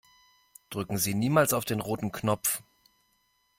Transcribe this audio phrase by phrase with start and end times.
[0.71, 2.63] Drücken Sie niemals auf den roten Knopf!